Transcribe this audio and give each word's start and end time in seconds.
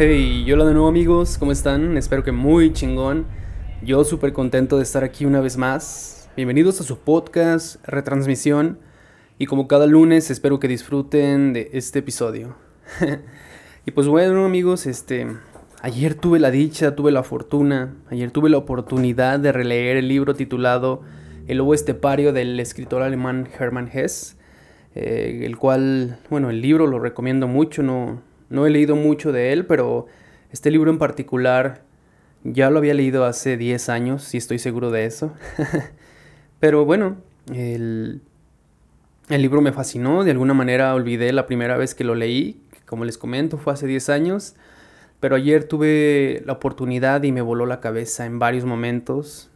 Hey, 0.00 0.48
hola 0.52 0.64
de 0.64 0.74
nuevo 0.74 0.86
amigos, 0.86 1.38
¿cómo 1.38 1.50
están? 1.50 1.96
Espero 1.96 2.22
que 2.22 2.30
muy 2.30 2.72
chingón. 2.72 3.26
Yo 3.82 4.04
súper 4.04 4.32
contento 4.32 4.76
de 4.76 4.84
estar 4.84 5.02
aquí 5.02 5.24
una 5.24 5.40
vez 5.40 5.56
más. 5.56 6.30
Bienvenidos 6.36 6.80
a 6.80 6.84
su 6.84 7.00
podcast, 7.00 7.84
retransmisión. 7.84 8.78
Y 9.40 9.46
como 9.46 9.66
cada 9.66 9.88
lunes, 9.88 10.30
espero 10.30 10.60
que 10.60 10.68
disfruten 10.68 11.52
de 11.52 11.70
este 11.72 11.98
episodio. 11.98 12.54
y 13.86 13.90
pues 13.90 14.06
bueno 14.06 14.44
amigos, 14.44 14.86
este, 14.86 15.26
ayer 15.82 16.14
tuve 16.14 16.38
la 16.38 16.52
dicha, 16.52 16.94
tuve 16.94 17.10
la 17.10 17.24
fortuna, 17.24 17.96
ayer 18.08 18.30
tuve 18.30 18.50
la 18.50 18.58
oportunidad 18.58 19.40
de 19.40 19.50
releer 19.50 19.96
el 19.96 20.06
libro 20.06 20.36
titulado 20.36 21.02
El 21.48 21.58
lobo 21.58 21.74
estepario 21.74 22.32
del 22.32 22.60
escritor 22.60 23.02
alemán 23.02 23.48
Hermann 23.58 23.90
Hesse. 23.92 24.36
Eh, 24.94 25.40
el 25.42 25.56
cual, 25.56 26.20
bueno, 26.30 26.50
el 26.50 26.60
libro 26.60 26.86
lo 26.86 27.00
recomiendo 27.00 27.48
mucho, 27.48 27.82
no, 27.82 28.22
no 28.50 28.66
he 28.66 28.70
leído 28.70 28.96
mucho 28.96 29.32
de 29.32 29.52
él, 29.52 29.66
pero 29.66 30.06
este 30.50 30.70
libro 30.70 30.90
en 30.90 30.98
particular 30.98 31.82
ya 32.44 32.70
lo 32.70 32.78
había 32.78 32.94
leído 32.94 33.24
hace 33.24 33.56
10 33.56 33.88
años, 33.88 34.34
y 34.34 34.38
estoy 34.38 34.58
seguro 34.58 34.90
de 34.90 35.04
eso. 35.04 35.32
pero 36.60 36.84
bueno, 36.84 37.16
el, 37.52 38.22
el 39.28 39.42
libro 39.42 39.60
me 39.60 39.72
fascinó, 39.72 40.24
de 40.24 40.30
alguna 40.30 40.54
manera 40.54 40.94
olvidé 40.94 41.32
la 41.32 41.46
primera 41.46 41.76
vez 41.76 41.94
que 41.94 42.04
lo 42.04 42.14
leí, 42.14 42.60
como 42.86 43.04
les 43.04 43.18
comento, 43.18 43.58
fue 43.58 43.72
hace 43.72 43.86
10 43.86 44.08
años, 44.08 44.54
pero 45.20 45.36
ayer 45.36 45.64
tuve 45.64 46.42
la 46.46 46.54
oportunidad 46.54 47.22
y 47.22 47.32
me 47.32 47.42
voló 47.42 47.66
la 47.66 47.80
cabeza 47.80 48.24
en 48.24 48.38
varios 48.38 48.64
momentos 48.64 49.50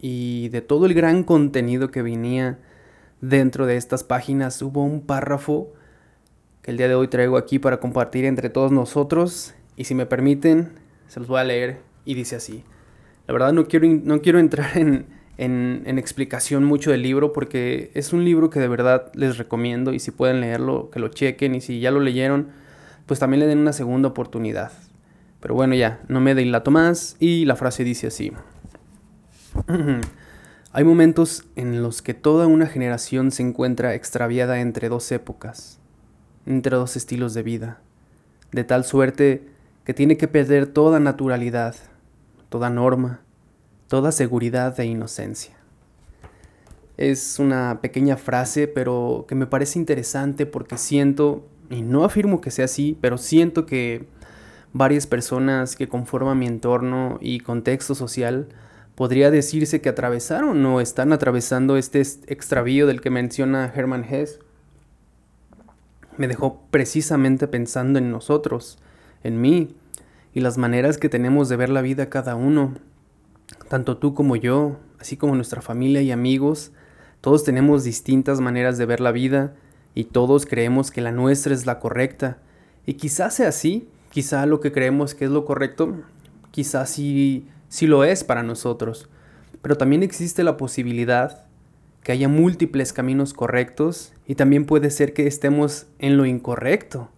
y 0.00 0.48
de 0.50 0.60
todo 0.60 0.86
el 0.86 0.94
gran 0.94 1.24
contenido 1.24 1.90
que 1.90 2.02
venía 2.02 2.58
dentro 3.20 3.66
de 3.66 3.76
estas 3.76 4.04
páginas 4.04 4.60
hubo 4.62 4.84
un 4.84 5.00
párrafo 5.00 5.72
el 6.68 6.76
día 6.76 6.86
de 6.86 6.94
hoy 6.94 7.08
traigo 7.08 7.38
aquí 7.38 7.58
para 7.58 7.80
compartir 7.80 8.26
entre 8.26 8.50
todos 8.50 8.70
nosotros 8.70 9.54
y 9.74 9.84
si 9.84 9.94
me 9.94 10.04
permiten 10.04 10.72
se 11.08 11.18
los 11.18 11.26
voy 11.26 11.40
a 11.40 11.44
leer 11.44 11.78
y 12.04 12.12
dice 12.12 12.36
así. 12.36 12.62
La 13.26 13.32
verdad 13.32 13.54
no 13.54 13.66
quiero, 13.66 13.86
no 13.88 14.20
quiero 14.20 14.38
entrar 14.38 14.76
en, 14.76 15.06
en, 15.38 15.98
explicación 15.98 16.64
mucho 16.64 16.90
del 16.90 17.00
libro 17.00 17.32
porque 17.32 17.90
es 17.94 18.12
un 18.12 18.22
libro 18.22 18.50
que 18.50 18.60
de 18.60 18.68
verdad 18.68 19.10
les 19.14 19.38
recomiendo 19.38 19.94
y 19.94 19.98
si 19.98 20.10
pueden 20.10 20.42
leerlo, 20.42 20.90
que 20.90 21.00
lo 21.00 21.08
chequen 21.08 21.54
y 21.54 21.62
si 21.62 21.80
ya 21.80 21.90
lo 21.90 22.00
leyeron, 22.00 22.48
pues 23.06 23.18
también 23.18 23.40
le 23.40 23.46
den 23.46 23.60
una 23.60 23.72
segunda 23.72 24.08
oportunidad. 24.08 24.70
Pero 25.40 25.54
bueno, 25.54 25.74
ya, 25.74 26.02
no 26.08 26.20
me 26.20 26.34
dilato 26.34 26.70
más 26.70 27.16
y 27.18 27.46
la 27.46 27.56
frase 27.56 27.82
dice 27.82 28.08
así. 28.08 28.30
Hay 30.72 30.84
momentos 30.84 31.46
en 31.56 31.82
los 31.82 32.02
que 32.02 32.12
toda 32.12 32.46
una 32.46 32.66
generación 32.66 33.30
se 33.30 33.42
encuentra 33.42 33.94
extraviada 33.94 34.60
entre 34.60 34.90
dos 34.90 35.10
épocas, 35.12 35.77
entre 36.48 36.76
dos 36.76 36.96
estilos 36.96 37.34
de 37.34 37.42
vida, 37.42 37.80
de 38.52 38.64
tal 38.64 38.84
suerte 38.84 39.46
que 39.84 39.92
tiene 39.92 40.16
que 40.16 40.28
perder 40.28 40.66
toda 40.66 40.98
naturalidad, 40.98 41.76
toda 42.48 42.70
norma, 42.70 43.20
toda 43.86 44.12
seguridad 44.12 44.78
e 44.80 44.86
inocencia. 44.86 45.54
Es 46.96 47.38
una 47.38 47.80
pequeña 47.82 48.16
frase, 48.16 48.66
pero 48.66 49.26
que 49.28 49.34
me 49.34 49.46
parece 49.46 49.78
interesante 49.78 50.46
porque 50.46 50.78
siento, 50.78 51.46
y 51.70 51.82
no 51.82 52.04
afirmo 52.04 52.40
que 52.40 52.50
sea 52.50 52.64
así, 52.64 52.96
pero 53.00 53.18
siento 53.18 53.66
que 53.66 54.06
varias 54.72 55.06
personas 55.06 55.76
que 55.76 55.86
conforman 55.88 56.38
mi 56.38 56.46
entorno 56.46 57.18
y 57.20 57.40
contexto 57.40 57.94
social 57.94 58.48
podría 58.94 59.30
decirse 59.30 59.82
que 59.82 59.90
atravesaron 59.90 60.64
o 60.64 60.80
están 60.80 61.12
atravesando 61.12 61.76
este 61.76 62.00
extravío 62.00 62.86
del 62.86 63.02
que 63.02 63.10
menciona 63.10 63.70
Hermann 63.72 64.04
Hesse. 64.04 64.40
Me 66.18 66.28
dejó 66.28 66.60
precisamente 66.70 67.48
pensando 67.48 67.98
en 67.98 68.10
nosotros, 68.10 68.78
en 69.24 69.40
mí, 69.40 69.74
y 70.34 70.40
las 70.40 70.58
maneras 70.58 70.98
que 70.98 71.08
tenemos 71.08 71.48
de 71.48 71.56
ver 71.56 71.70
la 71.70 71.80
vida 71.80 72.10
cada 72.10 72.36
uno. 72.36 72.74
Tanto 73.68 73.96
tú 73.96 74.12
como 74.12 74.36
yo, 74.36 74.76
así 75.00 75.16
como 75.16 75.34
nuestra 75.34 75.62
familia 75.62 76.02
y 76.02 76.10
amigos, 76.10 76.72
todos 77.22 77.44
tenemos 77.44 77.84
distintas 77.84 78.40
maneras 78.40 78.76
de 78.76 78.84
ver 78.84 79.00
la 79.00 79.12
vida 79.12 79.54
y 79.94 80.04
todos 80.04 80.44
creemos 80.44 80.90
que 80.90 81.00
la 81.00 81.12
nuestra 81.12 81.54
es 81.54 81.64
la 81.64 81.78
correcta. 81.78 82.36
Y 82.84 82.94
quizás 82.94 83.34
sea 83.34 83.48
así, 83.48 83.88
quizá 84.10 84.44
lo 84.44 84.60
que 84.60 84.72
creemos 84.72 85.14
que 85.14 85.24
es 85.24 85.30
lo 85.30 85.46
correcto, 85.46 85.96
quizás 86.50 86.90
sí 86.90 87.48
sí 87.68 87.86
lo 87.86 88.04
es 88.04 88.24
para 88.24 88.42
nosotros, 88.42 89.08
pero 89.62 89.76
también 89.76 90.02
existe 90.02 90.42
la 90.42 90.56
posibilidad 90.56 91.44
que 92.08 92.12
haya 92.12 92.28
múltiples 92.28 92.94
caminos 92.94 93.34
correctos 93.34 94.14
y 94.26 94.34
también 94.34 94.64
puede 94.64 94.88
ser 94.88 95.12
que 95.12 95.26
estemos 95.26 95.88
en 95.98 96.16
lo 96.16 96.24
incorrecto. 96.24 97.10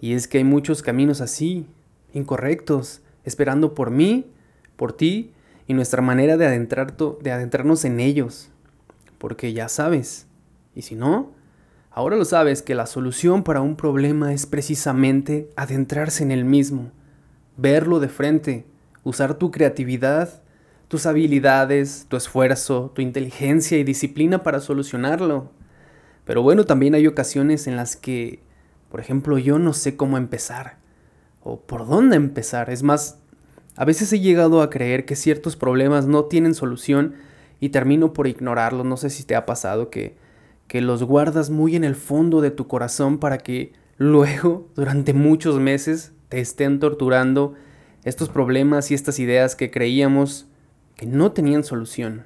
Y 0.00 0.14
es 0.14 0.26
que 0.26 0.38
hay 0.38 0.44
muchos 0.44 0.82
caminos 0.82 1.20
así, 1.20 1.68
incorrectos, 2.12 3.00
esperando 3.22 3.74
por 3.74 3.92
mí, 3.92 4.26
por 4.74 4.92
ti 4.92 5.30
y 5.68 5.74
nuestra 5.74 6.02
manera 6.02 6.36
de, 6.36 6.46
adentrar 6.46 6.96
de 6.96 7.30
adentrarnos 7.30 7.84
en 7.84 8.00
ellos. 8.00 8.50
Porque 9.18 9.52
ya 9.52 9.68
sabes, 9.68 10.26
y 10.74 10.82
si 10.82 10.96
no, 10.96 11.30
ahora 11.92 12.16
lo 12.16 12.24
sabes 12.24 12.60
que 12.60 12.74
la 12.74 12.86
solución 12.86 13.44
para 13.44 13.60
un 13.60 13.76
problema 13.76 14.32
es 14.32 14.46
precisamente 14.46 15.48
adentrarse 15.54 16.24
en 16.24 16.32
el 16.32 16.44
mismo, 16.44 16.90
verlo 17.56 18.00
de 18.00 18.08
frente, 18.08 18.66
usar 19.04 19.34
tu 19.34 19.52
creatividad, 19.52 20.42
tus 20.94 21.06
habilidades, 21.06 22.06
tu 22.08 22.16
esfuerzo, 22.16 22.92
tu 22.94 23.02
inteligencia 23.02 23.76
y 23.76 23.82
disciplina 23.82 24.44
para 24.44 24.60
solucionarlo. 24.60 25.50
Pero 26.24 26.44
bueno, 26.44 26.66
también 26.66 26.94
hay 26.94 27.08
ocasiones 27.08 27.66
en 27.66 27.74
las 27.74 27.96
que, 27.96 28.38
por 28.92 29.00
ejemplo, 29.00 29.36
yo 29.38 29.58
no 29.58 29.72
sé 29.72 29.96
cómo 29.96 30.18
empezar 30.18 30.76
o 31.42 31.58
por 31.58 31.88
dónde 31.88 32.14
empezar. 32.14 32.70
Es 32.70 32.84
más, 32.84 33.18
a 33.74 33.84
veces 33.84 34.12
he 34.12 34.20
llegado 34.20 34.62
a 34.62 34.70
creer 34.70 35.04
que 35.04 35.16
ciertos 35.16 35.56
problemas 35.56 36.06
no 36.06 36.26
tienen 36.26 36.54
solución 36.54 37.16
y 37.58 37.70
termino 37.70 38.12
por 38.12 38.28
ignorarlos. 38.28 38.86
No 38.86 38.96
sé 38.96 39.10
si 39.10 39.24
te 39.24 39.34
ha 39.34 39.46
pasado 39.46 39.90
que, 39.90 40.14
que 40.68 40.80
los 40.80 41.02
guardas 41.02 41.50
muy 41.50 41.74
en 41.74 41.82
el 41.82 41.96
fondo 41.96 42.40
de 42.40 42.52
tu 42.52 42.68
corazón 42.68 43.18
para 43.18 43.38
que 43.38 43.72
luego, 43.96 44.68
durante 44.76 45.12
muchos 45.12 45.58
meses, 45.58 46.12
te 46.28 46.38
estén 46.38 46.78
torturando 46.78 47.54
estos 48.04 48.28
problemas 48.28 48.92
y 48.92 48.94
estas 48.94 49.18
ideas 49.18 49.56
que 49.56 49.72
creíamos 49.72 50.46
que 50.96 51.06
no 51.06 51.32
tenían 51.32 51.64
solución. 51.64 52.24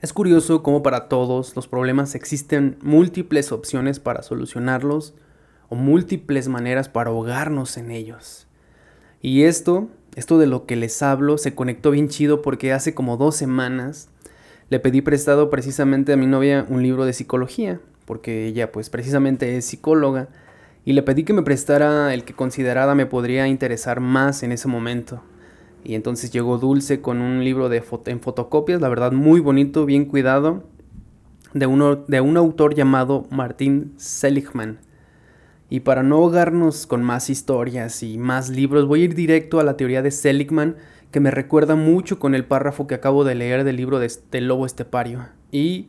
Es 0.00 0.12
curioso 0.12 0.64
cómo 0.64 0.82
para 0.82 1.08
todos 1.08 1.54
los 1.54 1.68
problemas 1.68 2.16
existen 2.16 2.76
múltiples 2.82 3.52
opciones 3.52 4.00
para 4.00 4.22
solucionarlos 4.22 5.14
o 5.68 5.76
múltiples 5.76 6.48
maneras 6.48 6.88
para 6.88 7.10
ahogarnos 7.10 7.76
en 7.76 7.92
ellos. 7.92 8.48
Y 9.20 9.44
esto, 9.44 9.88
esto 10.16 10.38
de 10.38 10.46
lo 10.48 10.66
que 10.66 10.74
les 10.74 11.00
hablo, 11.02 11.38
se 11.38 11.54
conectó 11.54 11.92
bien 11.92 12.08
chido 12.08 12.42
porque 12.42 12.72
hace 12.72 12.94
como 12.94 13.16
dos 13.16 13.36
semanas 13.36 14.08
le 14.70 14.80
pedí 14.80 15.02
prestado 15.02 15.50
precisamente 15.50 16.12
a 16.12 16.16
mi 16.16 16.26
novia 16.26 16.66
un 16.68 16.82
libro 16.82 17.04
de 17.04 17.12
psicología, 17.12 17.80
porque 18.04 18.46
ella 18.46 18.72
pues 18.72 18.90
precisamente 18.90 19.56
es 19.56 19.66
psicóloga 19.66 20.28
y 20.84 20.94
le 20.94 21.04
pedí 21.04 21.22
que 21.22 21.32
me 21.32 21.42
prestara 21.42 22.12
el 22.12 22.24
que 22.24 22.34
considerada 22.34 22.96
me 22.96 23.06
podría 23.06 23.46
interesar 23.46 24.00
más 24.00 24.42
en 24.42 24.50
ese 24.50 24.66
momento. 24.66 25.22
Y 25.84 25.94
entonces 25.94 26.30
llegó 26.30 26.58
Dulce 26.58 27.00
con 27.00 27.20
un 27.20 27.44
libro 27.44 27.70
en 27.72 28.20
fotocopias, 28.20 28.80
la 28.80 28.88
verdad 28.88 29.12
muy 29.12 29.40
bonito, 29.40 29.84
bien 29.84 30.04
cuidado, 30.04 30.62
de, 31.54 31.66
uno, 31.66 31.96
de 31.96 32.20
un 32.20 32.36
autor 32.36 32.74
llamado 32.74 33.26
Martín 33.30 33.94
Seligman. 33.96 34.78
Y 35.68 35.80
para 35.80 36.02
no 36.02 36.16
ahogarnos 36.16 36.86
con 36.86 37.02
más 37.02 37.30
historias 37.30 38.02
y 38.02 38.18
más 38.18 38.50
libros, 38.50 38.86
voy 38.86 39.02
a 39.02 39.04
ir 39.04 39.14
directo 39.14 39.58
a 39.58 39.64
la 39.64 39.76
teoría 39.76 40.02
de 40.02 40.10
Seligman, 40.10 40.76
que 41.10 41.20
me 41.20 41.30
recuerda 41.30 41.76
mucho 41.76 42.18
con 42.18 42.34
el 42.34 42.44
párrafo 42.44 42.86
que 42.86 42.94
acabo 42.94 43.24
de 43.24 43.34
leer 43.34 43.64
del 43.64 43.76
libro 43.76 43.98
de, 43.98 44.10
del 44.30 44.48
lobo 44.48 44.66
estepario. 44.66 45.28
Y 45.50 45.88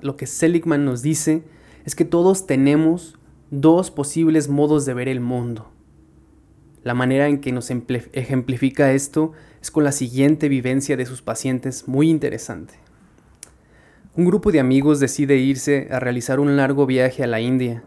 lo 0.00 0.16
que 0.16 0.26
Seligman 0.26 0.84
nos 0.84 1.02
dice 1.02 1.44
es 1.84 1.94
que 1.94 2.04
todos 2.04 2.46
tenemos 2.46 3.18
dos 3.50 3.90
posibles 3.90 4.48
modos 4.48 4.86
de 4.86 4.94
ver 4.94 5.08
el 5.08 5.20
mundo. 5.20 5.70
La 6.82 6.94
manera 6.94 7.28
en 7.28 7.40
que 7.40 7.52
nos 7.52 7.70
ejemplifica 7.70 8.92
esto 8.92 9.32
es 9.60 9.70
con 9.70 9.84
la 9.84 9.92
siguiente 9.92 10.48
vivencia 10.48 10.96
de 10.96 11.04
sus 11.04 11.20
pacientes 11.20 11.86
muy 11.86 12.08
interesante. 12.08 12.74
Un 14.16 14.24
grupo 14.24 14.50
de 14.50 14.60
amigos 14.60 14.98
decide 14.98 15.36
irse 15.36 15.88
a 15.90 16.00
realizar 16.00 16.40
un 16.40 16.56
largo 16.56 16.86
viaje 16.86 17.22
a 17.22 17.26
la 17.26 17.40
India. 17.40 17.84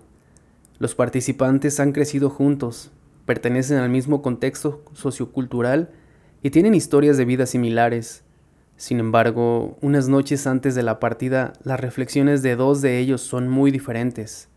Los 0.77 0.95
participantes 0.95 1.79
han 1.79 1.91
crecido 1.91 2.29
juntos, 2.29 2.91
pertenecen 3.25 3.77
al 3.77 3.89
mismo 3.89 4.21
contexto 4.21 4.83
sociocultural 4.93 5.89
y 6.43 6.51
tienen 6.51 6.75
historias 6.75 7.17
de 7.17 7.25
vida 7.25 7.45
similares. 7.45 8.23
Sin 8.77 8.99
embargo, 8.99 9.77
unas 9.81 10.07
noches 10.07 10.45
antes 10.45 10.75
de 10.75 10.83
la 10.83 10.99
partida, 10.99 11.53
las 11.63 11.79
reflexiones 11.79 12.43
de 12.43 12.55
dos 12.55 12.81
de 12.81 12.99
ellos 12.99 13.21
son 13.21 13.49
muy 13.49 13.71
diferentes. 13.71 14.49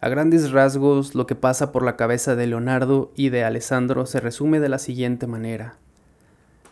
A 0.00 0.08
grandes 0.10 0.50
rasgos, 0.50 1.14
lo 1.14 1.26
que 1.26 1.34
pasa 1.34 1.72
por 1.72 1.82
la 1.82 1.96
cabeza 1.96 2.36
de 2.36 2.46
Leonardo 2.46 3.12
y 3.16 3.30
de 3.30 3.44
Alessandro 3.44 4.04
se 4.04 4.20
resume 4.20 4.60
de 4.60 4.68
la 4.68 4.78
siguiente 4.78 5.26
manera. 5.26 5.78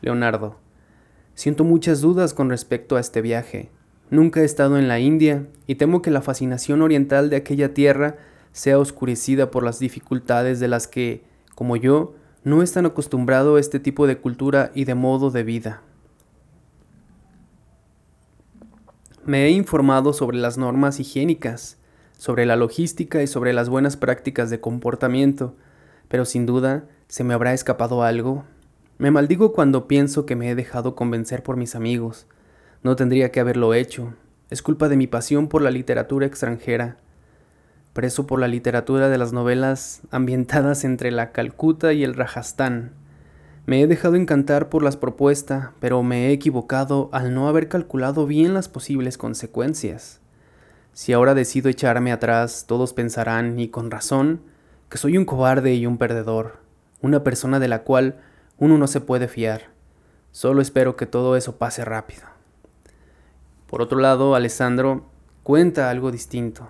Leonardo, 0.03 0.57
siento 1.35 1.65
muchas 1.65 2.03
dudas 2.03 2.35
con 2.35 2.51
respecto 2.51 2.97
a 2.97 3.01
este 3.01 3.23
viaje. 3.23 3.71
Nunca 4.11 4.41
he 4.41 4.45
estado 4.45 4.77
en 4.77 4.89
la 4.89 5.01
India 5.01 5.47
y 5.67 5.77
temo 5.77 6.03
que 6.03 6.11
la 6.11 6.21
fascinación 6.21 6.83
oriental 6.83 7.31
de 7.31 7.37
aquella 7.37 7.73
tierra 7.73 8.17
sea 8.53 8.79
oscurecida 8.79 9.51
por 9.51 9.65
las 9.65 9.79
dificultades 9.79 10.61
de 10.61 10.69
las 10.69 10.87
que, 10.87 11.25
como 11.55 11.77
yo, 11.77 12.15
no 12.45 12.63
están 12.63 12.85
acostumbrado 12.85 13.57
a 13.57 13.61
este 13.61 13.81
tipo 13.81 14.07
de 14.07 14.19
cultura 14.19 14.71
y 14.75 14.85
de 14.85 14.95
modo 14.95 15.31
de 15.31 15.43
vida. 15.43 15.83
Me 19.25 19.47
he 19.47 19.51
informado 19.51 20.13
sobre 20.13 20.37
las 20.37 20.59
normas 20.59 21.01
higiénicas, 21.01 21.79
sobre 22.25 22.47
la 22.47 22.57
logística 22.57 23.23
y 23.23 23.27
sobre 23.27 23.53
las 23.53 23.69
buenas 23.69 23.99
prácticas 23.99 24.49
de 24.49 24.59
comportamiento, 24.59 25.57
pero 26.09 26.25
sin 26.25 26.47
duda 26.47 26.87
se 27.07 27.23
me 27.23 27.35
habrá 27.35 27.53
escapado 27.53 28.03
algo. 28.03 28.47
Me 28.97 29.11
maldigo 29.11 29.53
cuando 29.53 29.87
pienso 29.87 30.25
que 30.25 30.35
me 30.35 30.49
he 30.49 30.55
dejado 30.55 30.95
convencer 30.95 31.43
por 31.43 31.59
mis 31.59 31.75
amigos. 31.75 32.27
No 32.83 32.97
tendría 32.97 33.31
que 33.31 33.41
haberlo 33.41 33.75
hecho. 33.75 34.15
Es 34.49 34.63
culpa 34.63 34.89
de 34.89 34.97
mi 34.97 35.07
pasión 35.07 35.49
por 35.49 35.61
la 35.61 35.71
literatura 35.71 36.25
extranjera. 36.25 36.97
Preso 37.93 38.27
por 38.27 38.41
la 38.41 38.49
literatura 38.49 39.11
de 39.11 39.19
las 39.19 39.35
novelas 39.35 40.01
ambientadas 40.11 40.85
entre 40.85 41.11
la 41.11 41.31
Calcuta 41.31 41.93
y 41.93 42.05
el 42.05 42.15
Rajastán. 42.15 42.93
Me 43.67 43.83
he 43.83 43.87
dejado 43.87 44.15
encantar 44.15 44.71
por 44.71 44.83
las 44.83 44.97
propuestas, 44.97 45.73
pero 45.79 46.03
me 46.03 46.29
he 46.29 46.33
equivocado 46.33 47.11
al 47.13 47.35
no 47.35 47.49
haber 47.49 47.69
calculado 47.69 48.27
bien 48.27 48.55
las 48.55 48.71
posibles 48.71 49.19
consecuencias. 49.19 50.23
Si 50.95 51.13
ahora 51.13 51.35
decido 51.35 51.69
echarme 51.69 52.13
atrás, 52.13 52.67
todos 52.69 52.93
pensarán, 52.93 53.59
y 53.59 53.67
con 53.67 53.91
razón, 53.91 54.43
que 54.89 54.97
soy 54.97 55.19
un 55.19 55.25
cobarde 55.25 55.75
y 55.75 55.87
un 55.87 55.99
perdedor, 55.99 56.59
una 57.01 57.25
persona 57.25 57.59
de 57.59 57.67
la 57.67 57.83
cual 57.83 58.21
uno 58.59 58.79
no 58.79 58.87
se 58.87 59.01
puede 59.01 59.27
fiar. 59.27 59.63
Solo 60.31 60.63
espero 60.63 60.95
que 60.95 61.07
todo 61.07 61.37
eso 61.37 61.57
pase 61.57 61.85
rápido. 61.85 62.23
Por 63.67 63.83
otro 63.83 63.99
lado, 63.99 64.37
Alessandro 64.37 65.05
cuenta 65.43 65.91
algo 65.91 66.13
distinto. 66.13 66.69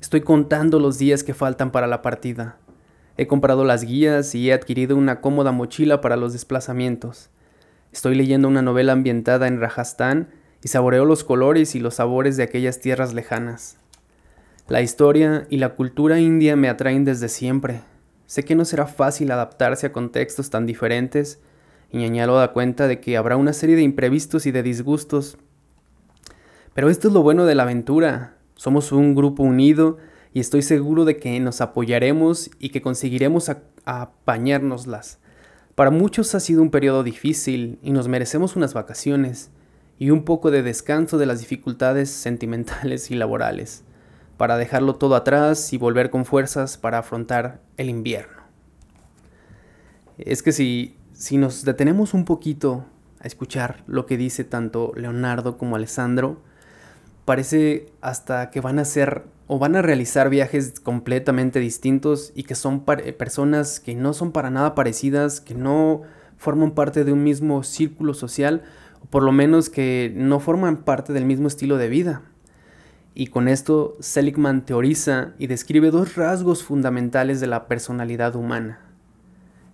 Estoy 0.00 0.20
contando 0.20 0.78
los 0.78 0.96
días 0.96 1.24
que 1.24 1.34
faltan 1.34 1.72
para 1.72 1.88
la 1.88 2.02
partida. 2.02 2.56
He 3.16 3.26
comprado 3.26 3.64
las 3.64 3.82
guías 3.82 4.36
y 4.36 4.48
he 4.48 4.52
adquirido 4.52 4.96
una 4.96 5.20
cómoda 5.20 5.50
mochila 5.50 6.00
para 6.00 6.16
los 6.16 6.32
desplazamientos. 6.32 7.30
Estoy 7.90 8.14
leyendo 8.14 8.46
una 8.46 8.62
novela 8.62 8.92
ambientada 8.92 9.48
en 9.48 9.60
Rajastán 9.60 10.28
y 10.62 10.68
saboreo 10.68 11.04
los 11.04 11.24
colores 11.24 11.74
y 11.74 11.80
los 11.80 11.94
sabores 11.94 12.36
de 12.36 12.42
aquellas 12.42 12.80
tierras 12.80 13.14
lejanas. 13.14 13.76
La 14.68 14.82
historia 14.82 15.46
y 15.50 15.56
la 15.56 15.70
cultura 15.70 16.20
india 16.20 16.54
me 16.56 16.68
atraen 16.68 17.04
desde 17.04 17.28
siempre. 17.28 17.80
Sé 18.26 18.44
que 18.44 18.54
no 18.54 18.64
será 18.64 18.86
fácil 18.86 19.30
adaptarse 19.32 19.86
a 19.86 19.92
contextos 19.92 20.50
tan 20.50 20.66
diferentes 20.66 21.40
y 21.90 22.04
añado 22.04 22.38
da 22.38 22.52
cuenta 22.52 22.86
de 22.86 23.00
que 23.00 23.16
habrá 23.16 23.36
una 23.36 23.52
serie 23.52 23.74
de 23.74 23.82
imprevistos 23.82 24.46
y 24.46 24.52
de 24.52 24.62
disgustos. 24.62 25.38
Pero 26.74 26.88
esto 26.88 27.08
es 27.08 27.14
lo 27.14 27.22
bueno 27.22 27.46
de 27.46 27.56
la 27.56 27.64
aventura. 27.64 28.36
Somos 28.54 28.92
un 28.92 29.16
grupo 29.16 29.42
unido 29.42 29.98
y 30.32 30.38
estoy 30.38 30.62
seguro 30.62 31.04
de 31.04 31.16
que 31.16 31.40
nos 31.40 31.60
apoyaremos 31.60 32.50
y 32.60 32.68
que 32.68 32.82
conseguiremos 32.82 33.50
apañárnoslas. 33.84 35.18
Para 35.74 35.90
muchos 35.90 36.34
ha 36.36 36.40
sido 36.40 36.62
un 36.62 36.70
periodo 36.70 37.02
difícil 37.02 37.80
y 37.82 37.90
nos 37.90 38.06
merecemos 38.06 38.54
unas 38.54 38.74
vacaciones 38.74 39.50
y 40.00 40.10
un 40.10 40.24
poco 40.24 40.50
de 40.50 40.62
descanso 40.62 41.18
de 41.18 41.26
las 41.26 41.40
dificultades 41.40 42.10
sentimentales 42.10 43.10
y 43.10 43.14
laborales, 43.14 43.84
para 44.38 44.56
dejarlo 44.56 44.96
todo 44.96 45.14
atrás 45.14 45.74
y 45.74 45.76
volver 45.76 46.08
con 46.08 46.24
fuerzas 46.24 46.78
para 46.78 46.98
afrontar 46.98 47.60
el 47.76 47.90
invierno. 47.90 48.40
Es 50.16 50.42
que 50.42 50.52
si, 50.52 50.96
si 51.12 51.36
nos 51.36 51.66
detenemos 51.66 52.14
un 52.14 52.24
poquito 52.24 52.86
a 53.20 53.26
escuchar 53.26 53.84
lo 53.86 54.06
que 54.06 54.16
dice 54.16 54.42
tanto 54.42 54.92
Leonardo 54.96 55.58
como 55.58 55.76
Alessandro, 55.76 56.40
parece 57.26 57.92
hasta 58.00 58.50
que 58.50 58.62
van 58.62 58.78
a 58.78 58.86
ser 58.86 59.24
o 59.48 59.58
van 59.58 59.76
a 59.76 59.82
realizar 59.82 60.30
viajes 60.30 60.80
completamente 60.80 61.60
distintos 61.60 62.32
y 62.34 62.44
que 62.44 62.54
son 62.54 62.86
personas 62.86 63.80
que 63.80 63.94
no 63.94 64.14
son 64.14 64.32
para 64.32 64.48
nada 64.48 64.74
parecidas, 64.74 65.42
que 65.42 65.54
no 65.54 66.02
forman 66.38 66.70
parte 66.70 67.04
de 67.04 67.12
un 67.12 67.22
mismo 67.22 67.62
círculo 67.64 68.14
social, 68.14 68.62
o 69.00 69.06
por 69.06 69.22
lo 69.22 69.32
menos 69.32 69.70
que 69.70 70.12
no 70.14 70.40
forman 70.40 70.84
parte 70.84 71.12
del 71.12 71.24
mismo 71.24 71.48
estilo 71.48 71.76
de 71.76 71.88
vida. 71.88 72.22
Y 73.14 73.26
con 73.26 73.48
esto 73.48 73.96
Seligman 74.00 74.64
teoriza 74.64 75.34
y 75.38 75.46
describe 75.46 75.90
dos 75.90 76.14
rasgos 76.14 76.62
fundamentales 76.62 77.40
de 77.40 77.48
la 77.48 77.66
personalidad 77.66 78.36
humana. 78.36 78.80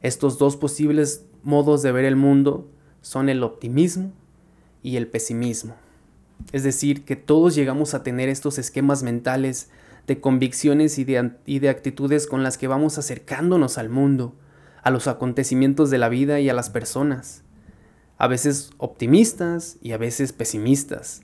Estos 0.02 0.38
dos 0.38 0.56
posibles 0.56 1.26
modos 1.42 1.82
de 1.82 1.92
ver 1.92 2.04
el 2.04 2.16
mundo 2.16 2.68
son 3.02 3.28
el 3.28 3.42
optimismo 3.42 4.12
y 4.82 4.96
el 4.96 5.06
pesimismo. 5.06 5.74
Es 6.52 6.62
decir, 6.62 7.04
que 7.04 7.16
todos 7.16 7.54
llegamos 7.54 7.94
a 7.94 8.02
tener 8.02 8.28
estos 8.28 8.58
esquemas 8.58 9.02
mentales 9.02 9.70
de 10.06 10.20
convicciones 10.20 10.98
y 10.98 11.04
de, 11.04 11.68
actitudes 11.68 12.26
con 12.26 12.42
las 12.42 12.58
que 12.58 12.68
vamos 12.68 12.98
acercándonos 12.98 13.78
al 13.78 13.88
mundo, 13.88 14.34
a 14.82 14.90
los 14.90 15.08
acontecimientos 15.08 15.90
de 15.90 15.98
la 15.98 16.08
vida 16.08 16.40
y 16.40 16.48
a 16.48 16.54
las 16.54 16.70
personas. 16.70 17.42
A 18.18 18.28
veces 18.28 18.70
optimistas 18.78 19.76
y 19.82 19.92
a 19.92 19.98
veces 19.98 20.32
pesimistas. 20.32 21.22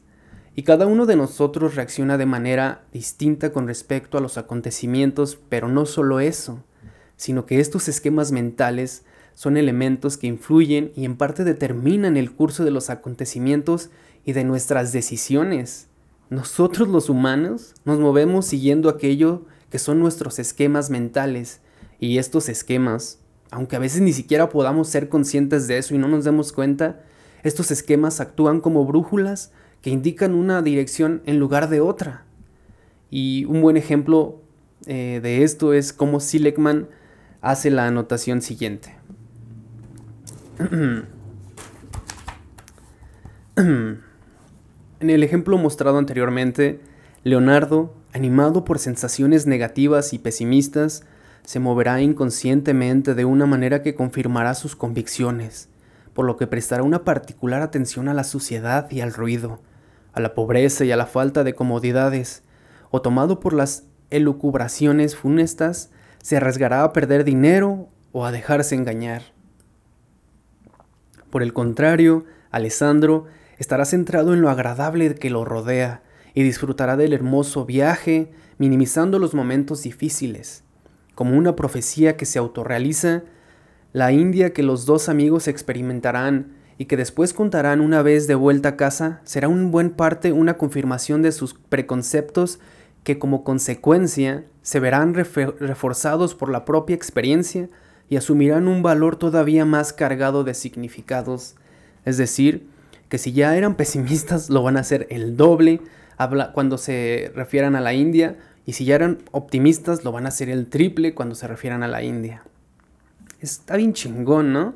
Y 0.54 0.64
cada 0.64 0.86
uno 0.86 1.06
de 1.06 1.16
nosotros 1.16 1.74
reacciona 1.74 2.18
de 2.18 2.26
manera 2.26 2.84
distinta 2.92 3.52
con 3.52 3.66
respecto 3.66 4.18
a 4.18 4.20
los 4.20 4.36
acontecimientos, 4.36 5.38
pero 5.48 5.68
no 5.68 5.86
solo 5.86 6.20
eso, 6.20 6.62
sino 7.16 7.46
que 7.46 7.60
estos 7.60 7.88
esquemas 7.88 8.32
mentales 8.32 9.04
son 9.34 9.56
elementos 9.56 10.18
que 10.18 10.26
influyen 10.26 10.92
y 10.94 11.06
en 11.06 11.16
parte 11.16 11.44
determinan 11.44 12.18
el 12.18 12.32
curso 12.32 12.64
de 12.64 12.70
los 12.70 12.90
acontecimientos 12.90 13.90
y 14.26 14.32
de 14.32 14.44
nuestras 14.44 14.92
decisiones. 14.92 15.88
Nosotros 16.28 16.88
los 16.88 17.08
humanos 17.08 17.74
nos 17.84 17.98
movemos 17.98 18.46
siguiendo 18.46 18.90
aquello 18.90 19.46
que 19.70 19.78
son 19.78 20.00
nuestros 20.00 20.38
esquemas 20.38 20.90
mentales 20.90 21.60
y 21.98 22.18
estos 22.18 22.50
esquemas, 22.50 23.20
aunque 23.52 23.76
a 23.76 23.78
veces 23.78 24.00
ni 24.00 24.14
siquiera 24.14 24.48
podamos 24.48 24.88
ser 24.88 25.10
conscientes 25.10 25.68
de 25.68 25.76
eso 25.76 25.94
y 25.94 25.98
no 25.98 26.08
nos 26.08 26.24
demos 26.24 26.52
cuenta, 26.52 27.02
estos 27.42 27.70
esquemas 27.70 28.18
actúan 28.18 28.60
como 28.60 28.86
brújulas 28.86 29.52
que 29.82 29.90
indican 29.90 30.34
una 30.34 30.62
dirección 30.62 31.20
en 31.26 31.38
lugar 31.38 31.68
de 31.68 31.82
otra. 31.82 32.24
Y 33.10 33.44
un 33.44 33.60
buen 33.60 33.76
ejemplo 33.76 34.40
eh, 34.86 35.20
de 35.22 35.42
esto 35.42 35.74
es 35.74 35.92
cómo 35.92 36.18
Seligman 36.18 36.88
hace 37.42 37.70
la 37.70 37.86
anotación 37.86 38.40
siguiente. 38.40 38.96
En 43.54 45.10
el 45.10 45.24
ejemplo 45.24 45.58
mostrado 45.58 45.98
anteriormente, 45.98 46.80
Leonardo, 47.24 47.92
animado 48.12 48.64
por 48.64 48.78
sensaciones 48.78 49.46
negativas 49.46 50.12
y 50.12 50.18
pesimistas, 50.20 51.04
se 51.44 51.60
moverá 51.60 52.00
inconscientemente 52.00 53.14
de 53.14 53.24
una 53.24 53.46
manera 53.46 53.82
que 53.82 53.94
confirmará 53.94 54.54
sus 54.54 54.76
convicciones, 54.76 55.68
por 56.14 56.24
lo 56.24 56.36
que 56.36 56.46
prestará 56.46 56.82
una 56.82 57.04
particular 57.04 57.62
atención 57.62 58.08
a 58.08 58.14
la 58.14 58.24
suciedad 58.24 58.90
y 58.90 59.00
al 59.00 59.12
ruido, 59.12 59.60
a 60.12 60.20
la 60.20 60.34
pobreza 60.34 60.84
y 60.84 60.92
a 60.92 60.96
la 60.96 61.06
falta 61.06 61.44
de 61.44 61.54
comodidades, 61.54 62.42
o 62.90 63.02
tomado 63.02 63.40
por 63.40 63.54
las 63.54 63.84
elucubraciones 64.10 65.16
funestas, 65.16 65.90
se 66.22 66.36
arriesgará 66.36 66.84
a 66.84 66.92
perder 66.92 67.24
dinero 67.24 67.88
o 68.12 68.24
a 68.24 68.32
dejarse 68.32 68.74
engañar. 68.74 69.22
Por 71.30 71.42
el 71.42 71.52
contrario, 71.54 72.24
Alessandro 72.50 73.24
estará 73.58 73.84
centrado 73.86 74.34
en 74.34 74.42
lo 74.42 74.50
agradable 74.50 75.14
que 75.14 75.30
lo 75.30 75.44
rodea 75.44 76.02
y 76.34 76.42
disfrutará 76.42 76.96
del 76.96 77.14
hermoso 77.14 77.64
viaje, 77.64 78.30
minimizando 78.58 79.18
los 79.18 79.34
momentos 79.34 79.82
difíciles. 79.82 80.62
Como 81.14 81.36
una 81.36 81.56
profecía 81.56 82.16
que 82.16 82.26
se 82.26 82.38
autorrealiza, 82.38 83.22
la 83.92 84.12
India 84.12 84.52
que 84.52 84.62
los 84.62 84.86
dos 84.86 85.08
amigos 85.08 85.48
experimentarán 85.48 86.52
y 86.78 86.86
que 86.86 86.96
después 86.96 87.34
contarán 87.34 87.80
una 87.80 88.02
vez 88.02 88.26
de 88.26 88.34
vuelta 88.34 88.70
a 88.70 88.76
casa 88.76 89.20
será 89.24 89.48
un 89.48 89.70
buen 89.70 89.90
parte 89.90 90.32
una 90.32 90.56
confirmación 90.56 91.22
de 91.22 91.32
sus 91.32 91.54
preconceptos 91.54 92.58
que 93.04 93.18
como 93.18 93.44
consecuencia 93.44 94.44
se 94.62 94.80
verán 94.80 95.14
reforzados 95.14 96.34
por 96.34 96.50
la 96.50 96.64
propia 96.64 96.96
experiencia 96.96 97.68
y 98.08 98.16
asumirán 98.16 98.68
un 98.68 98.82
valor 98.82 99.16
todavía 99.16 99.64
más 99.64 99.92
cargado 99.92 100.44
de 100.44 100.54
significados, 100.54 101.54
es 102.04 102.16
decir, 102.16 102.66
que 103.08 103.18
si 103.18 103.32
ya 103.32 103.56
eran 103.56 103.76
pesimistas 103.76 104.50
lo 104.50 104.62
van 104.62 104.76
a 104.76 104.80
hacer 104.80 105.06
el 105.10 105.36
doble 105.36 105.80
cuando 106.54 106.78
se 106.78 107.32
refieran 107.34 107.74
a 107.74 107.80
la 107.80 107.94
India 107.94 108.36
y 108.66 108.74
si 108.74 108.84
ya 108.84 108.94
eran 108.94 109.18
optimistas 109.32 110.04
lo 110.04 110.12
van 110.12 110.26
a 110.26 110.28
hacer 110.28 110.48
el 110.48 110.66
triple 110.66 111.14
cuando 111.14 111.34
se 111.34 111.48
refieran 111.48 111.82
a 111.82 111.88
la 111.88 112.02
India. 112.02 112.42
Está 113.40 113.76
bien 113.76 113.92
chingón, 113.92 114.52
¿no? 114.52 114.74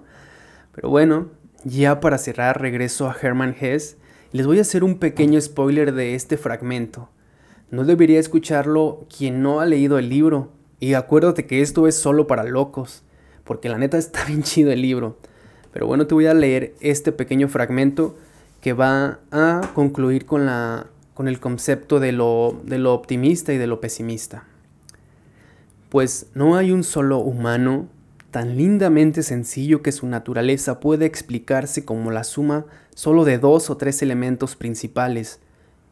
Pero 0.74 0.90
bueno, 0.90 1.28
ya 1.64 2.00
para 2.00 2.18
cerrar 2.18 2.60
regreso 2.60 3.08
a 3.08 3.16
Hermann 3.20 3.54
Hesse 3.58 3.96
y 4.32 4.38
les 4.38 4.46
voy 4.46 4.58
a 4.58 4.62
hacer 4.62 4.84
un 4.84 4.98
pequeño 4.98 5.40
spoiler 5.40 5.92
de 5.92 6.14
este 6.14 6.36
fragmento. 6.36 7.08
No 7.70 7.84
debería 7.84 8.20
escucharlo 8.20 9.06
quien 9.16 9.42
no 9.42 9.60
ha 9.60 9.66
leído 9.66 9.98
el 9.98 10.08
libro 10.08 10.50
y 10.78 10.94
acuérdate 10.94 11.46
que 11.46 11.62
esto 11.62 11.86
es 11.86 11.96
solo 11.96 12.26
para 12.26 12.44
locos, 12.44 13.02
porque 13.44 13.68
la 13.68 13.78
neta 13.78 13.98
está 13.98 14.24
bien 14.26 14.42
chido 14.42 14.70
el 14.70 14.82
libro. 14.82 15.18
Pero 15.72 15.86
bueno, 15.86 16.06
te 16.06 16.14
voy 16.14 16.26
a 16.26 16.34
leer 16.34 16.74
este 16.80 17.12
pequeño 17.12 17.48
fragmento 17.48 18.16
que 18.60 18.72
va 18.72 19.20
a 19.30 19.60
concluir 19.74 20.26
con, 20.26 20.46
la, 20.46 20.86
con 21.16 21.28
el 21.28 21.40
concepto 21.40 21.98
de 21.98 22.12
lo, 22.12 22.60
de 22.64 22.76
lo 22.76 22.92
optimista 22.92 23.54
y 23.54 23.56
de 23.56 23.66
lo 23.66 23.80
pesimista. 23.80 24.44
pues 25.88 26.26
no 26.34 26.56
hay 26.56 26.72
un 26.72 26.84
solo 26.84 27.20
humano 27.20 27.88
tan 28.30 28.58
lindamente 28.58 29.22
sencillo 29.22 29.80
que 29.80 29.92
su 29.92 30.06
naturaleza 30.06 30.78
puede 30.78 31.06
explicarse 31.06 31.86
como 31.86 32.10
la 32.10 32.22
suma 32.22 32.66
solo 32.94 33.24
de 33.24 33.38
dos 33.38 33.70
o 33.70 33.78
tres 33.78 34.02
elementos 34.02 34.56
principales, 34.56 35.40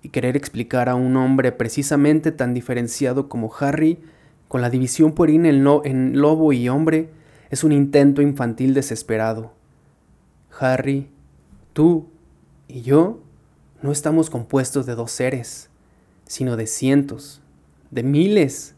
y 0.03 0.11
querer 0.11 0.37
explicar 0.37 0.91
a 0.91 0.95
un 0.95 1.17
hombre 1.17 1.53
precisamente 1.53 2.31
tan 2.31 2.53
diferenciado 2.53 3.31
como 3.31 3.51
Harry, 3.59 3.99
con 4.49 4.61
la 4.61 4.69
división 4.69 5.13
puerina 5.13 5.49
en, 5.49 5.67
en 5.85 6.21
lobo 6.21 6.53
y 6.53 6.69
hombre, 6.69 7.09
es 7.49 7.65
un 7.65 7.73
intento 7.73 8.21
infantil 8.21 8.75
desesperado. 8.75 9.53
Harry, 10.61 11.09
tú 11.73 12.09
y 12.69 12.83
yo 12.83 13.24
no 13.85 13.93
estamos 13.93 14.31
compuestos 14.31 14.87
de 14.87 14.95
dos 14.95 15.11
seres, 15.11 15.69
sino 16.25 16.57
de 16.57 16.67
cientos, 16.67 17.43
de 17.91 18.03
miles. 18.03 18.75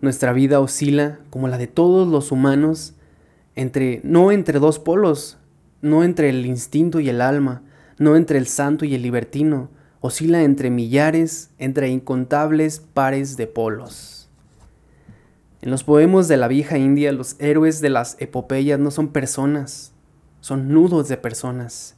Nuestra 0.00 0.32
vida 0.32 0.58
oscila, 0.58 1.20
como 1.30 1.46
la 1.46 1.58
de 1.58 1.68
todos 1.68 2.08
los 2.08 2.32
humanos, 2.32 2.94
entre 3.54 4.00
no 4.02 4.32
entre 4.32 4.58
dos 4.58 4.80
polos, 4.80 5.38
no 5.80 6.02
entre 6.02 6.28
el 6.30 6.44
instinto 6.44 6.98
y 6.98 7.08
el 7.08 7.20
alma, 7.20 7.62
no 7.96 8.16
entre 8.16 8.38
el 8.38 8.48
santo 8.48 8.84
y 8.84 8.96
el 8.96 9.02
libertino, 9.02 9.68
oscila 10.00 10.42
entre 10.42 10.70
millares, 10.70 11.50
entre 11.58 11.88
incontables 11.88 12.80
pares 12.80 13.36
de 13.36 13.46
polos. 13.46 14.28
En 15.62 15.70
los 15.70 15.84
poemas 15.84 16.26
de 16.26 16.36
la 16.36 16.48
vieja 16.48 16.78
India, 16.78 17.12
los 17.12 17.36
héroes 17.38 17.80
de 17.80 17.90
las 17.90 18.16
epopeyas 18.20 18.80
no 18.80 18.90
son 18.90 19.12
personas, 19.12 19.92
son 20.40 20.72
nudos 20.72 21.06
de 21.06 21.16
personas, 21.16 21.94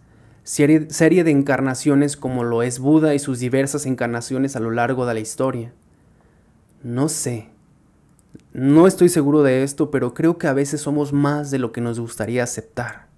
serie, 0.46 1.24
de 1.24 1.30
encarnaciones 1.32 2.16
como 2.16 2.44
lo 2.44 2.62
es 2.62 2.78
Buda 2.78 3.14
y 3.14 3.18
sus 3.18 3.40
diversas 3.40 3.84
encarnaciones 3.84 4.54
a 4.54 4.60
lo 4.60 4.70
largo 4.70 5.04
de 5.04 5.14
la 5.14 5.20
historia. 5.20 5.72
No 6.84 7.08
sé, 7.08 7.48
no 8.52 8.86
estoy 8.86 9.08
seguro 9.08 9.42
de 9.42 9.64
esto, 9.64 9.90
pero 9.90 10.14
creo 10.14 10.38
que 10.38 10.46
a 10.46 10.52
veces 10.52 10.80
somos 10.80 11.12
más 11.12 11.50
de 11.50 11.58
lo 11.58 11.72
que 11.72 11.80
nos 11.80 11.98
gustaría 11.98 12.44
aceptar. 12.44 13.08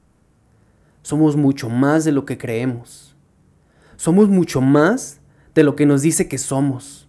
Somos 1.02 1.36
mucho 1.36 1.68
más 1.68 2.04
de 2.04 2.12
lo 2.12 2.24
que 2.24 2.38
creemos. 2.38 3.14
Somos 3.96 4.30
mucho 4.30 4.62
más 4.62 5.20
de 5.54 5.64
lo 5.64 5.76
que 5.76 5.84
nos 5.84 6.00
dice 6.00 6.28
que 6.28 6.38
somos. 6.38 7.08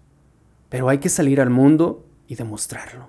Pero 0.67 0.89
hay 0.89 0.97
que 0.97 1.09
salir 1.09 1.39
al 1.39 1.49
mundo 1.49 2.05
y 2.27 2.35
demostrarlo. 2.35 3.07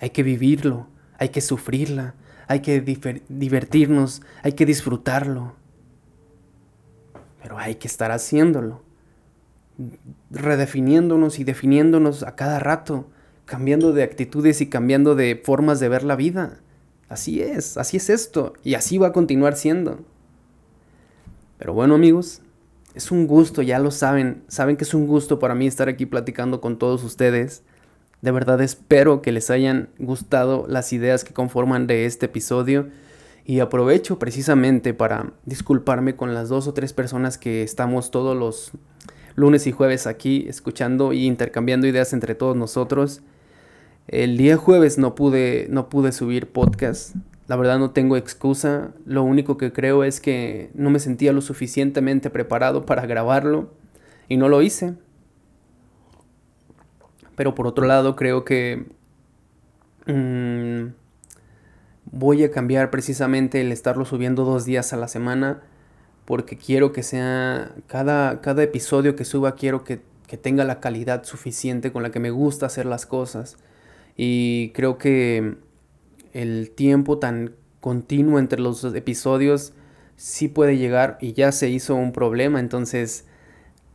Hay 0.00 0.10
que 0.10 0.22
vivirlo, 0.22 0.88
hay 1.18 1.28
que 1.28 1.42
sufrirla, 1.42 2.14
hay 2.48 2.60
que 2.60 2.80
divertirnos, 3.28 4.22
hay 4.42 4.52
que 4.52 4.64
disfrutarlo. 4.64 5.61
Pero 7.42 7.58
hay 7.58 7.74
que 7.74 7.88
estar 7.88 8.12
haciéndolo. 8.12 8.82
Redefiniéndonos 10.30 11.38
y 11.38 11.44
definiéndonos 11.44 12.22
a 12.22 12.36
cada 12.36 12.58
rato, 12.58 13.08
cambiando 13.44 13.92
de 13.92 14.04
actitudes 14.04 14.60
y 14.60 14.68
cambiando 14.68 15.14
de 15.14 15.40
formas 15.42 15.80
de 15.80 15.88
ver 15.88 16.04
la 16.04 16.16
vida. 16.16 16.60
Así 17.08 17.42
es, 17.42 17.76
así 17.76 17.98
es 17.98 18.08
esto, 18.08 18.54
y 18.64 18.74
así 18.74 18.96
va 18.96 19.08
a 19.08 19.12
continuar 19.12 19.56
siendo. 19.56 20.00
Pero 21.58 21.74
bueno 21.74 21.94
amigos, 21.94 22.40
es 22.94 23.10
un 23.10 23.26
gusto, 23.26 23.60
ya 23.62 23.78
lo 23.78 23.90
saben, 23.90 24.42
saben 24.48 24.76
que 24.76 24.84
es 24.84 24.94
un 24.94 25.06
gusto 25.06 25.38
para 25.38 25.54
mí 25.54 25.66
estar 25.66 25.88
aquí 25.88 26.06
platicando 26.06 26.60
con 26.60 26.78
todos 26.78 27.04
ustedes. 27.04 27.62
De 28.22 28.30
verdad 28.30 28.60
espero 28.60 29.20
que 29.20 29.32
les 29.32 29.50
hayan 29.50 29.90
gustado 29.98 30.66
las 30.68 30.92
ideas 30.92 31.24
que 31.24 31.34
conforman 31.34 31.86
de 31.86 32.06
este 32.06 32.26
episodio 32.26 32.88
y 33.44 33.60
aprovecho 33.60 34.18
precisamente 34.18 34.94
para 34.94 35.32
disculparme 35.44 36.16
con 36.16 36.34
las 36.34 36.48
dos 36.48 36.68
o 36.68 36.74
tres 36.74 36.92
personas 36.92 37.38
que 37.38 37.62
estamos 37.62 38.10
todos 38.10 38.36
los 38.36 38.72
lunes 39.34 39.66
y 39.66 39.72
jueves 39.72 40.06
aquí 40.06 40.46
escuchando 40.48 41.12
y 41.12 41.26
intercambiando 41.26 41.86
ideas 41.86 42.12
entre 42.12 42.34
todos 42.34 42.56
nosotros. 42.56 43.22
El 44.08 44.36
día 44.36 44.56
jueves 44.56 44.98
no 44.98 45.14
pude, 45.14 45.66
no 45.70 45.88
pude 45.88 46.12
subir 46.12 46.48
podcast, 46.48 47.14
la 47.48 47.56
verdad 47.56 47.78
no 47.78 47.90
tengo 47.90 48.16
excusa, 48.16 48.92
lo 49.04 49.22
único 49.22 49.56
que 49.58 49.72
creo 49.72 50.04
es 50.04 50.20
que 50.20 50.70
no 50.74 50.90
me 50.90 50.98
sentía 50.98 51.32
lo 51.32 51.40
suficientemente 51.40 52.30
preparado 52.30 52.86
para 52.86 53.06
grabarlo 53.06 53.70
y 54.28 54.36
no 54.36 54.48
lo 54.48 54.62
hice. 54.62 54.94
Pero 57.36 57.54
por 57.54 57.66
otro 57.66 57.86
lado 57.86 58.16
creo 58.16 58.44
que 58.44 58.86
mm, 60.06 60.31
voy 62.12 62.44
a 62.44 62.50
cambiar 62.50 62.90
precisamente 62.90 63.60
el 63.60 63.72
estarlo 63.72 64.04
subiendo 64.04 64.44
dos 64.44 64.64
días 64.64 64.92
a 64.92 64.96
la 64.96 65.08
semana 65.08 65.62
porque 66.24 66.56
quiero 66.56 66.92
que 66.92 67.02
sea 67.02 67.72
cada, 67.88 68.40
cada 68.40 68.62
episodio 68.62 69.16
que 69.16 69.24
suba 69.24 69.56
quiero 69.56 69.82
que, 69.82 70.00
que 70.28 70.36
tenga 70.36 70.64
la 70.64 70.78
calidad 70.78 71.24
suficiente 71.24 71.90
con 71.90 72.02
la 72.02 72.10
que 72.10 72.20
me 72.20 72.30
gusta 72.30 72.66
hacer 72.66 72.86
las 72.86 73.06
cosas 73.06 73.56
y 74.16 74.70
creo 74.74 74.98
que 74.98 75.56
el 76.32 76.70
tiempo 76.70 77.18
tan 77.18 77.54
continuo 77.80 78.38
entre 78.38 78.60
los 78.60 78.84
episodios 78.84 79.72
sí 80.16 80.48
puede 80.48 80.76
llegar 80.76 81.18
y 81.20 81.32
ya 81.32 81.50
se 81.52 81.68
hizo 81.68 81.94
un 81.94 82.12
problema. 82.12 82.60
Entonces, 82.60 83.24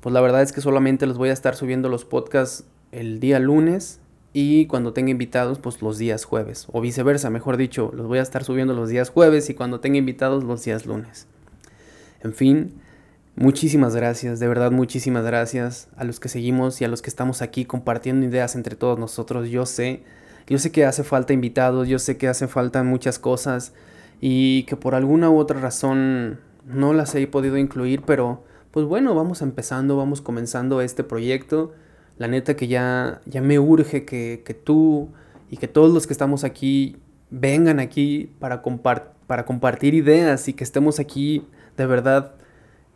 pues 0.01 0.13
la 0.13 0.21
verdad 0.21 0.41
es 0.41 0.51
que 0.51 0.61
solamente 0.61 1.05
los 1.05 1.17
voy 1.17 1.29
a 1.29 1.33
estar 1.33 1.55
subiendo 1.55 1.89
los 1.89 2.05
podcasts 2.05 2.65
el 2.91 3.19
día 3.19 3.39
lunes 3.39 3.99
y 4.39 4.67
cuando 4.67 4.93
tenga 4.93 5.09
invitados, 5.09 5.57
pues 5.57 5.81
los 5.81 5.97
días 5.97 6.23
jueves. 6.23 6.67
O 6.71 6.79
viceversa, 6.79 7.31
mejor 7.31 7.57
dicho, 7.57 7.91
los 7.95 8.05
voy 8.05 8.19
a 8.19 8.21
estar 8.21 8.43
subiendo 8.43 8.75
los 8.75 8.87
días 8.87 9.09
jueves 9.09 9.49
y 9.49 9.55
cuando 9.55 9.79
tenga 9.79 9.97
invitados 9.97 10.43
los 10.43 10.63
días 10.63 10.85
lunes. 10.85 11.25
En 12.21 12.33
fin, 12.33 12.75
muchísimas 13.35 13.95
gracias, 13.95 14.39
de 14.39 14.47
verdad 14.47 14.69
muchísimas 14.71 15.25
gracias 15.25 15.87
a 15.97 16.03
los 16.03 16.19
que 16.19 16.29
seguimos 16.29 16.79
y 16.81 16.85
a 16.85 16.87
los 16.87 17.01
que 17.01 17.09
estamos 17.09 17.41
aquí 17.41 17.65
compartiendo 17.65 18.27
ideas 18.27 18.53
entre 18.53 18.75
todos 18.75 18.99
nosotros. 18.99 19.49
Yo 19.49 19.65
sé 19.65 20.03
yo 20.45 20.59
sé 20.59 20.71
que 20.71 20.85
hace 20.85 21.03
falta 21.03 21.33
invitados, 21.33 21.87
yo 21.87 21.97
sé 21.97 22.17
que 22.17 22.27
hace 22.27 22.47
falta 22.47 22.83
muchas 22.83 23.17
cosas 23.17 23.73
y 24.21 24.63
que 24.65 24.75
por 24.75 24.93
alguna 24.93 25.31
u 25.31 25.39
otra 25.39 25.59
razón 25.59 26.39
no 26.63 26.93
las 26.93 27.15
he 27.15 27.25
podido 27.25 27.57
incluir, 27.57 28.03
pero 28.05 28.43
pues 28.69 28.85
bueno, 28.85 29.15
vamos 29.15 29.41
empezando, 29.41 29.97
vamos 29.97 30.21
comenzando 30.21 30.79
este 30.81 31.03
proyecto. 31.03 31.73
La 32.17 32.27
neta 32.27 32.55
que 32.55 32.67
ya, 32.67 33.21
ya 33.25 33.41
me 33.41 33.59
urge 33.59 34.05
que, 34.05 34.43
que 34.45 34.53
tú 34.53 35.09
y 35.49 35.57
que 35.57 35.67
todos 35.67 35.93
los 35.93 36.07
que 36.07 36.13
estamos 36.13 36.43
aquí 36.43 36.97
vengan 37.29 37.79
aquí 37.79 38.33
para, 38.39 38.61
para 39.27 39.45
compartir 39.45 39.93
ideas 39.93 40.47
y 40.47 40.53
que 40.53 40.63
estemos 40.63 40.99
aquí 40.99 41.47
de 41.75 41.85
verdad 41.85 42.35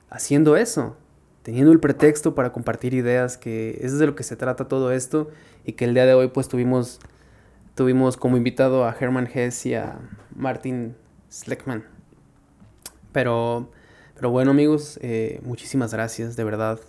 haciendo 0.10 0.58
eso, 0.58 0.98
teniendo 1.44 1.72
el 1.72 1.80
pretexto 1.80 2.36
para 2.36 2.52
compartir 2.52 2.94
ideas, 2.94 3.38
que 3.38 3.80
es 3.82 3.98
de 4.00 4.08
lo 4.08 4.16
que 4.16 4.24
se 4.24 4.36
trata 4.36 4.68
todo 4.68 4.92
esto 4.92 5.30
y 5.66 5.74
que 5.74 5.86
el 5.86 5.94
día 5.94 6.06
de 6.06 6.14
hoy 6.14 6.30
pues 6.30 6.48
tuvimos 6.48 7.00
Tuvimos 7.76 8.18
como 8.18 8.36
invitado 8.36 8.86
a 8.86 8.96
Herman 9.00 9.30
Hess 9.34 9.66
y 9.66 9.76
a 9.76 9.98
Martin 10.36 10.96
Sleckman. 11.30 11.86
Pero, 13.14 13.72
pero 14.14 14.30
bueno 14.30 14.52
amigos, 14.52 15.00
eh, 15.02 15.40
muchísimas 15.44 15.94
gracias, 15.94 16.36
de 16.36 16.44
verdad. 16.44 16.80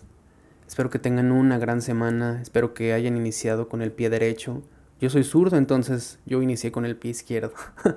Espero 0.67 0.91
que 0.91 0.99
tengan 0.99 1.33
una 1.33 1.59
gran 1.59 1.83
semana, 1.83 2.41
espero 2.41 2.75
que 2.75 2.93
hayan 2.93 3.17
iniciado 3.17 3.69
con 3.69 3.83
el 3.83 3.93
pie 3.93 4.11
derecho. 4.11 4.63
Yo 5.01 5.11
soy 5.11 5.25
zurdo, 5.25 5.57
entonces 5.57 6.19
yo 6.27 6.43
inicié 6.43 6.73
con 6.73 6.87
el 6.87 6.97
pie 6.97 7.11
izquierdo. 7.11 7.53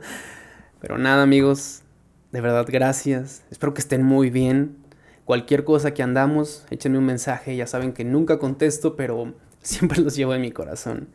pero 0.81 0.98
nada 0.98 1.24
amigos, 1.24 1.84
de 2.31 2.41
verdad 2.41 2.65
gracias, 2.69 3.43
espero 3.50 3.74
que 3.74 3.81
estén 3.81 4.03
muy 4.03 4.29
bien. 4.29 4.77
Cualquier 5.24 5.63
cosa 5.63 5.93
que 5.93 6.03
andamos, 6.03 6.65
échenme 6.69 6.98
un 6.98 7.05
mensaje, 7.05 7.55
ya 7.55 7.65
saben 7.65 7.93
que 7.93 8.03
nunca 8.03 8.39
contesto, 8.39 8.95
pero 8.95 9.34
siempre 9.62 10.01
los 10.01 10.15
llevo 10.15 10.34
en 10.34 10.41
mi 10.41 10.51
corazón. 10.51 11.07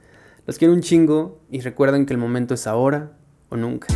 Los 0.46 0.58
quiero 0.58 0.74
un 0.74 0.80
chingo 0.80 1.40
y 1.50 1.60
recuerden 1.60 2.06
que 2.06 2.14
el 2.14 2.18
momento 2.18 2.54
es 2.54 2.66
ahora 2.66 3.12
o 3.50 3.56
nunca. 3.56 3.86